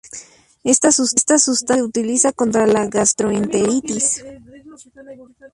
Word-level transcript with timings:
Esta 0.63 0.91
substancia 0.91 1.53
se 1.53 1.83
utiliza 1.83 2.31
contra 2.31 2.65
la 2.65 2.87
gastroenteritis. 2.87 4.23